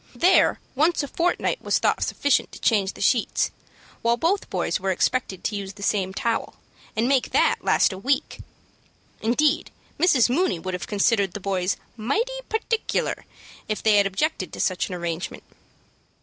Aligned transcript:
There 0.15 0.59
once 0.73 1.03
a 1.03 1.07
fortnight 1.07 1.61
was 1.61 1.77
thought 1.77 2.01
sufficient 2.03 2.51
to 2.53 2.59
change 2.59 2.93
the 2.93 3.01
sheets, 3.01 3.51
while 4.01 4.17
both 4.17 4.49
boys 4.49 4.79
were 4.79 4.89
expected 4.89 5.43
to 5.43 5.55
use 5.55 5.73
the 5.73 5.83
same 5.83 6.11
towel, 6.11 6.55
and 6.95 7.07
make 7.07 7.29
that 7.33 7.63
last 7.63 7.93
a 7.93 7.99
week. 7.99 8.39
Indeed, 9.21 9.69
Mrs. 9.99 10.27
Mooney 10.27 10.57
would 10.57 10.73
have 10.73 10.87
considered 10.87 11.33
the 11.33 11.39
boys 11.39 11.77
"mighty 11.97 12.33
particular" 12.49 13.25
if 13.69 13.83
they 13.83 13.97
had 13.97 14.07
objected 14.07 14.51
to 14.53 14.59
such 14.59 14.89
an 14.89 14.95
arrangement. 14.95 15.43